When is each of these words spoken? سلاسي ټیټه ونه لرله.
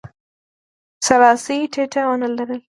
سلاسي 1.07 1.57
ټیټه 1.73 2.01
ونه 2.07 2.27
لرله. 2.35 2.57